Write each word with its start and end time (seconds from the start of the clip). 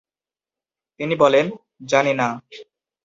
তিনি 0.99 1.15
বলেন, 1.15 1.45
জানি 1.85 2.13
না। 2.13 2.27